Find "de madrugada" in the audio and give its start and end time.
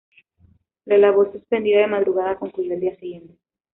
1.81-2.35